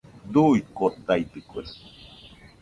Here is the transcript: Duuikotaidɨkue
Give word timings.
Duuikotaidɨkue 0.33 1.61